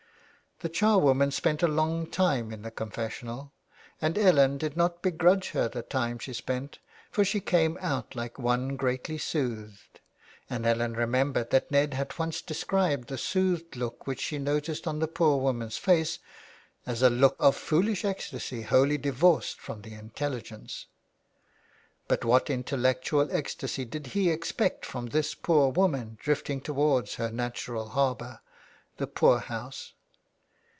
[0.63, 3.49] The charwoman spent a long time in the confes sional,
[3.99, 6.77] and Ellen did not begrudge her the time she spent,
[7.09, 10.01] for she came out like one greatly soothed,
[10.51, 14.99] and Ellen remembered that Ned had once described the soothed look which she noticed on
[14.99, 16.19] the poor woman's face
[16.85, 20.85] as'' a look of foolish ecstasy, wholly divorced from the intelligence."
[22.07, 27.89] But what intellectual ecstasy did he expect from this poor woman drifting towards her natural
[27.89, 28.41] harbour—
[28.97, 29.93] the poor house